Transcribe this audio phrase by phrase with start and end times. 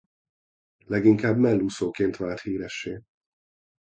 [0.85, 3.01] Leginkább mellúszóként vált híressé.